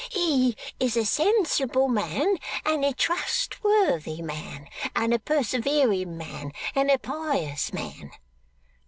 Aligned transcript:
He 0.09 0.55
is 0.79 0.97
a 0.97 1.05
sensible 1.05 1.87
man, 1.87 2.37
and 2.65 2.83
a 2.83 2.91
trustworthy 2.91 4.23
man, 4.23 4.67
and 4.95 5.13
a 5.13 5.19
persevering 5.19 6.17
man, 6.17 6.53
and 6.73 6.89
a 6.89 6.97
pious 6.97 7.71
man." 7.71 8.09